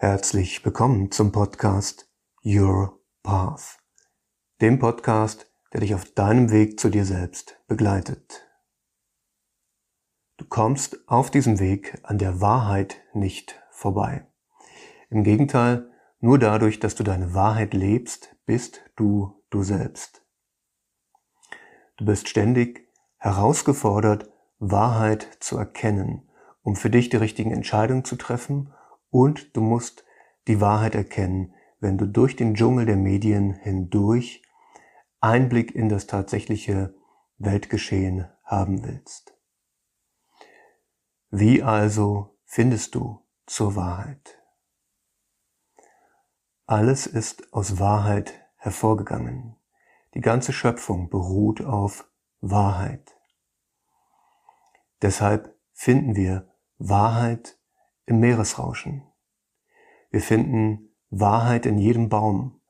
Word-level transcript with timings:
Herzlich 0.00 0.64
willkommen 0.64 1.10
zum 1.10 1.32
Podcast 1.32 2.08
Your 2.44 3.00
Path, 3.24 3.78
dem 4.60 4.78
Podcast, 4.78 5.50
der 5.72 5.80
dich 5.80 5.92
auf 5.92 6.04
deinem 6.12 6.52
Weg 6.52 6.78
zu 6.78 6.88
dir 6.88 7.04
selbst 7.04 7.60
begleitet. 7.66 8.46
Du 10.36 10.44
kommst 10.44 11.08
auf 11.08 11.32
diesem 11.32 11.58
Weg 11.58 11.98
an 12.04 12.18
der 12.18 12.40
Wahrheit 12.40 13.00
nicht 13.12 13.60
vorbei. 13.72 14.24
Im 15.10 15.24
Gegenteil, 15.24 15.90
nur 16.20 16.38
dadurch, 16.38 16.78
dass 16.78 16.94
du 16.94 17.02
deine 17.02 17.34
Wahrheit 17.34 17.74
lebst, 17.74 18.36
bist 18.46 18.80
du 18.94 19.42
du 19.50 19.64
selbst. 19.64 20.24
Du 21.96 22.04
bist 22.04 22.28
ständig 22.28 22.88
herausgefordert, 23.16 24.30
Wahrheit 24.60 25.38
zu 25.40 25.58
erkennen, 25.58 26.30
um 26.62 26.76
für 26.76 26.88
dich 26.88 27.08
die 27.08 27.16
richtigen 27.16 27.50
Entscheidungen 27.50 28.04
zu 28.04 28.14
treffen 28.14 28.72
und 29.10 29.56
du 29.56 29.60
musst 29.60 30.04
die 30.46 30.60
Wahrheit 30.60 30.94
erkennen, 30.94 31.54
wenn 31.80 31.98
du 31.98 32.06
durch 32.06 32.36
den 32.36 32.54
Dschungel 32.54 32.86
der 32.86 32.96
Medien 32.96 33.52
hindurch 33.52 34.42
Einblick 35.20 35.74
in 35.74 35.88
das 35.88 36.06
tatsächliche 36.06 36.94
Weltgeschehen 37.38 38.28
haben 38.44 38.84
willst. 38.84 39.34
Wie 41.30 41.62
also 41.62 42.38
findest 42.44 42.94
du 42.94 43.20
zur 43.46 43.76
Wahrheit? 43.76 44.38
Alles 46.66 47.06
ist 47.06 47.52
aus 47.52 47.78
Wahrheit 47.78 48.34
hervorgegangen. 48.56 49.56
Die 50.14 50.20
ganze 50.20 50.52
Schöpfung 50.52 51.10
beruht 51.10 51.62
auf 51.62 52.08
Wahrheit. 52.40 53.16
Deshalb 55.02 55.54
finden 55.72 56.16
wir 56.16 56.52
Wahrheit 56.78 57.57
im 58.08 58.20
Meeresrauschen. 58.20 59.02
Wir 60.10 60.22
finden 60.22 60.94
Wahrheit 61.10 61.66
in 61.66 61.76
jedem 61.76 62.08
Baum. 62.08 62.60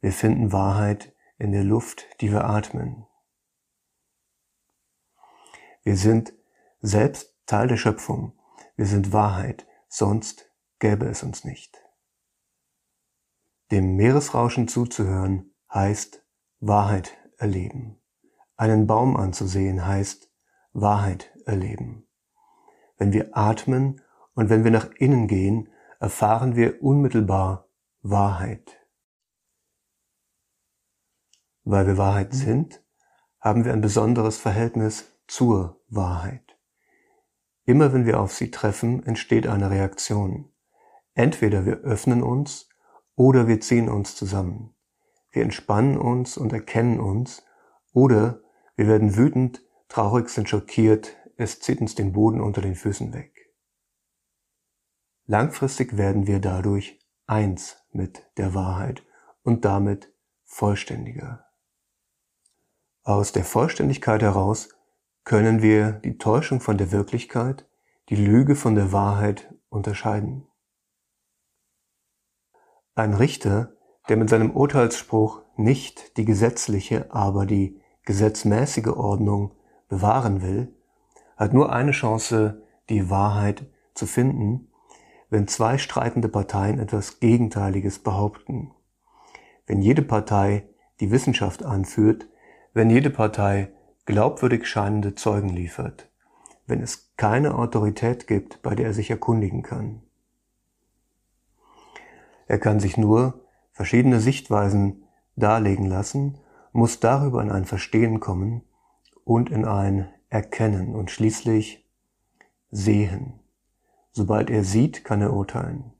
Wir 0.00 0.12
finden 0.12 0.52
Wahrheit 0.52 1.12
in 1.38 1.50
der 1.50 1.64
Luft, 1.64 2.06
die 2.20 2.30
wir 2.30 2.44
atmen. 2.44 3.04
Wir 5.82 5.96
sind 5.96 6.32
selbst 6.80 7.34
Teil 7.46 7.66
der 7.66 7.76
Schöpfung. 7.76 8.38
Wir 8.76 8.86
sind 8.86 9.12
Wahrheit, 9.12 9.66
sonst 9.88 10.52
gäbe 10.78 11.06
es 11.06 11.22
uns 11.22 11.44
nicht. 11.44 11.82
Dem 13.72 13.96
Meeresrauschen 13.96 14.68
zuzuhören 14.68 15.52
heißt 15.72 16.24
Wahrheit 16.60 17.16
erleben. 17.38 18.00
Einen 18.56 18.86
Baum 18.86 19.16
anzusehen 19.16 19.84
heißt 19.84 20.30
Wahrheit 20.72 21.32
erleben. 21.44 22.06
Wenn 22.98 23.12
wir 23.12 23.36
atmen 23.36 24.00
und 24.36 24.50
wenn 24.50 24.62
wir 24.64 24.70
nach 24.70 24.90
innen 24.98 25.26
gehen, 25.26 25.70
erfahren 25.98 26.54
wir 26.54 26.82
unmittelbar 26.82 27.68
Wahrheit. 28.02 28.86
Weil 31.64 31.86
wir 31.86 31.96
Wahrheit 31.96 32.34
sind, 32.34 32.84
haben 33.40 33.64
wir 33.64 33.72
ein 33.72 33.80
besonderes 33.80 34.36
Verhältnis 34.36 35.10
zur 35.26 35.80
Wahrheit. 35.88 36.56
Immer 37.64 37.92
wenn 37.92 38.06
wir 38.06 38.20
auf 38.20 38.32
sie 38.32 38.50
treffen, 38.50 39.02
entsteht 39.04 39.46
eine 39.48 39.70
Reaktion. 39.70 40.52
Entweder 41.14 41.64
wir 41.64 41.78
öffnen 41.78 42.22
uns 42.22 42.68
oder 43.16 43.48
wir 43.48 43.60
ziehen 43.60 43.88
uns 43.88 44.14
zusammen. 44.14 44.74
Wir 45.30 45.42
entspannen 45.42 45.96
uns 45.96 46.36
und 46.36 46.52
erkennen 46.52 47.00
uns 47.00 47.42
oder 47.92 48.42
wir 48.76 48.86
werden 48.86 49.16
wütend, 49.16 49.62
traurig, 49.88 50.28
sind 50.28 50.48
schockiert, 50.48 51.16
es 51.36 51.60
zieht 51.60 51.80
uns 51.80 51.94
den 51.94 52.12
Boden 52.12 52.42
unter 52.42 52.60
den 52.60 52.74
Füßen 52.74 53.14
weg. 53.14 53.35
Langfristig 55.26 55.96
werden 55.96 56.26
wir 56.26 56.40
dadurch 56.40 56.98
eins 57.26 57.84
mit 57.90 58.30
der 58.36 58.54
Wahrheit 58.54 59.04
und 59.42 59.64
damit 59.64 60.12
vollständiger. 60.44 61.44
Aus 63.02 63.32
der 63.32 63.44
Vollständigkeit 63.44 64.22
heraus 64.22 64.68
können 65.24 65.62
wir 65.62 65.92
die 65.92 66.18
Täuschung 66.18 66.60
von 66.60 66.78
der 66.78 66.92
Wirklichkeit, 66.92 67.68
die 68.08 68.16
Lüge 68.16 68.54
von 68.54 68.76
der 68.76 68.92
Wahrheit 68.92 69.52
unterscheiden. 69.68 70.46
Ein 72.94 73.14
Richter, 73.14 73.72
der 74.08 74.16
mit 74.16 74.30
seinem 74.30 74.52
Urteilsspruch 74.52 75.42
nicht 75.56 76.16
die 76.16 76.24
gesetzliche, 76.24 77.12
aber 77.12 77.46
die 77.46 77.80
gesetzmäßige 78.04 78.88
Ordnung 78.88 79.52
bewahren 79.88 80.42
will, 80.42 80.74
hat 81.36 81.52
nur 81.52 81.72
eine 81.72 81.90
Chance, 81.90 82.62
die 82.88 83.10
Wahrheit 83.10 83.66
zu 83.94 84.06
finden, 84.06 84.65
wenn 85.30 85.48
zwei 85.48 85.78
streitende 85.78 86.28
Parteien 86.28 86.78
etwas 86.78 87.20
Gegenteiliges 87.20 87.98
behaupten. 87.98 88.72
Wenn 89.66 89.82
jede 89.82 90.02
Partei 90.02 90.68
die 91.00 91.10
Wissenschaft 91.10 91.64
anführt, 91.64 92.28
wenn 92.72 92.90
jede 92.90 93.10
Partei 93.10 93.72
glaubwürdig 94.04 94.66
scheinende 94.66 95.14
Zeugen 95.14 95.48
liefert, 95.48 96.08
wenn 96.66 96.80
es 96.80 97.12
keine 97.16 97.56
Autorität 97.56 98.26
gibt, 98.26 98.62
bei 98.62 98.74
der 98.74 98.86
er 98.86 98.94
sich 98.94 99.10
erkundigen 99.10 99.62
kann. 99.62 100.02
Er 102.46 102.58
kann 102.58 102.80
sich 102.80 102.96
nur 102.96 103.40
verschiedene 103.72 104.20
Sichtweisen 104.20 105.04
darlegen 105.34 105.86
lassen, 105.86 106.38
muss 106.72 107.00
darüber 107.00 107.42
in 107.42 107.50
ein 107.50 107.64
Verstehen 107.64 108.20
kommen 108.20 108.62
und 109.24 109.50
in 109.50 109.64
ein 109.64 110.08
Erkennen 110.28 110.94
und 110.94 111.10
schließlich 111.10 111.84
Sehen. 112.70 113.40
Sobald 114.16 114.48
er 114.48 114.64
sieht, 114.64 115.04
kann 115.04 115.20
er 115.20 115.34
urteilen. 115.34 115.92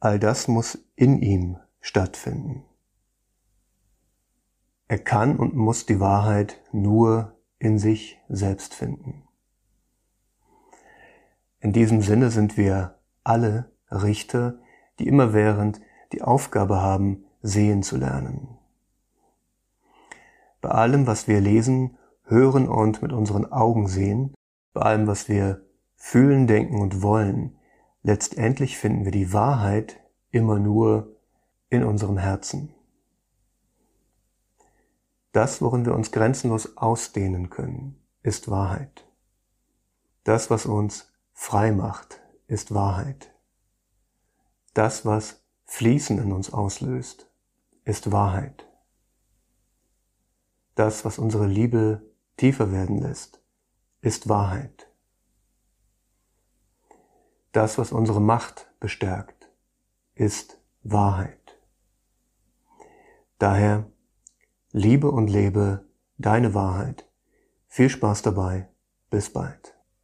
All 0.00 0.18
das 0.18 0.48
muss 0.48 0.76
in 0.96 1.22
ihm 1.22 1.58
stattfinden. 1.78 2.64
Er 4.88 4.98
kann 4.98 5.36
und 5.36 5.54
muss 5.54 5.86
die 5.86 6.00
Wahrheit 6.00 6.60
nur 6.72 7.36
in 7.60 7.78
sich 7.78 8.18
selbst 8.28 8.74
finden. 8.74 9.28
In 11.60 11.72
diesem 11.72 12.02
Sinne 12.02 12.32
sind 12.32 12.56
wir 12.56 12.98
alle 13.22 13.70
Richter, 13.88 14.58
die 14.98 15.06
immerwährend 15.06 15.80
die 16.10 16.22
Aufgabe 16.22 16.82
haben, 16.82 17.26
sehen 17.42 17.84
zu 17.84 17.96
lernen. 17.96 18.58
Bei 20.60 20.70
allem, 20.70 21.06
was 21.06 21.28
wir 21.28 21.40
lesen, 21.40 21.96
hören 22.24 22.68
und 22.68 23.02
mit 23.02 23.12
unseren 23.12 23.52
Augen 23.52 23.86
sehen, 23.86 24.34
bei 24.72 24.80
allem, 24.80 25.06
was 25.06 25.28
wir 25.28 25.67
fühlen, 25.98 26.46
denken 26.46 26.80
und 26.80 27.02
wollen, 27.02 27.58
letztendlich 28.02 28.78
finden 28.78 29.04
wir 29.04 29.12
die 29.12 29.34
Wahrheit 29.34 30.00
immer 30.30 30.58
nur 30.58 31.16
in 31.68 31.84
unserem 31.84 32.16
Herzen. 32.16 32.72
Das, 35.32 35.60
worin 35.60 35.84
wir 35.84 35.94
uns 35.94 36.10
grenzenlos 36.10 36.78
ausdehnen 36.78 37.50
können, 37.50 38.00
ist 38.22 38.50
Wahrheit. 38.50 39.06
Das, 40.24 40.48
was 40.48 40.64
uns 40.64 41.12
frei 41.32 41.72
macht, 41.72 42.22
ist 42.46 42.72
Wahrheit. 42.72 43.34
Das, 44.72 45.04
was 45.04 45.42
Fließen 45.66 46.18
in 46.18 46.32
uns 46.32 46.52
auslöst, 46.52 47.30
ist 47.84 48.10
Wahrheit. 48.10 48.66
Das, 50.74 51.04
was 51.04 51.18
unsere 51.18 51.46
Liebe 51.46 52.02
tiefer 52.36 52.72
werden 52.72 52.98
lässt, 52.98 53.42
ist 54.00 54.28
Wahrheit. 54.28 54.87
Das, 57.52 57.78
was 57.78 57.92
unsere 57.92 58.20
Macht 58.20 58.70
bestärkt, 58.80 59.50
ist 60.14 60.60
Wahrheit. 60.82 61.58
Daher 63.38 63.90
Liebe 64.72 65.10
und 65.10 65.28
lebe 65.28 65.88
deine 66.18 66.52
Wahrheit. 66.52 67.08
Viel 67.66 67.88
Spaß 67.88 68.22
dabei. 68.22 68.68
Bis 69.10 69.32
bald. 69.32 69.77